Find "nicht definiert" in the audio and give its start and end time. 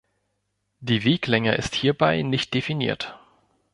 2.23-3.19